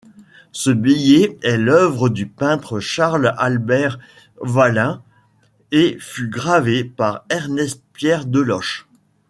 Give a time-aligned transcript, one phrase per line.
[0.51, 3.99] Ce billet est l’œuvre du peintre Charles-Albert
[4.39, 5.03] Walhain
[5.71, 8.87] et fut gravé par Ernest-Pierre Deloche.